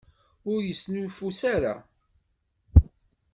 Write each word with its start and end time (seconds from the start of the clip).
Ur 0.51 0.59
yesnuffus 0.63 1.39
ara! 1.55 1.75